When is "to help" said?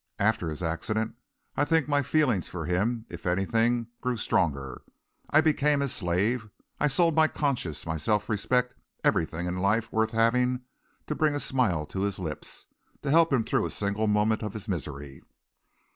13.03-13.31